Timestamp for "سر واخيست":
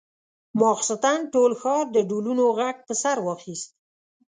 3.03-3.69